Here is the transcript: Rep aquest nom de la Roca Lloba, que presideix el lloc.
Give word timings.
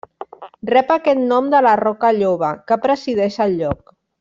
Rep 0.69 0.93
aquest 0.95 1.21
nom 1.25 1.51
de 1.55 1.61
la 1.67 1.75
Roca 1.83 2.11
Lloba, 2.21 2.51
que 2.73 2.79
presideix 2.89 3.39
el 3.49 3.55
lloc. 3.63 3.97